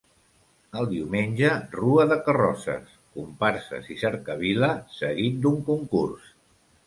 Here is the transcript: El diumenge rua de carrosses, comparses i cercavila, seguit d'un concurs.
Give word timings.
El 0.79 0.87
diumenge 0.91 1.49
rua 1.75 2.05
de 2.11 2.17
carrosses, 2.29 2.95
comparses 3.19 3.91
i 3.95 3.99
cercavila, 4.07 4.71
seguit 4.99 5.37
d'un 5.47 5.61
concurs. 5.69 6.35